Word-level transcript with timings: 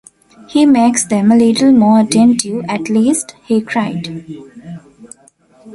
He 0.49 0.65
makes 0.65 1.03
them 1.03 1.31
a 1.31 1.35
little 1.37 1.71
more 1.71 1.99
attentive 1.99 2.65
at 2.67 2.89
least,’ 2.89 3.35
he 3.45 3.61
cried. 3.61 4.23